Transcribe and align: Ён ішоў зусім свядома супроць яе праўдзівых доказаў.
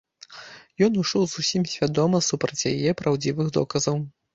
Ён 0.87 0.97
ішоў 1.01 1.23
зусім 1.35 1.67
свядома 1.75 2.25
супроць 2.31 2.61
яе 2.75 2.99
праўдзівых 3.05 3.57
доказаў. 3.61 4.07